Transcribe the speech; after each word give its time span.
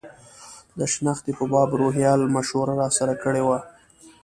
د 0.77 0.79
شنختې 0.93 1.31
په 1.37 1.43
باب 1.51 1.69
روهیال 1.81 2.21
مشوره 2.35 2.73
راسره 2.81 3.13
کړې 3.23 3.41
وه. 3.47 3.59